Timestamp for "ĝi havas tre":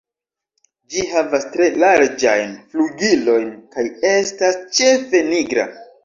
0.93-1.65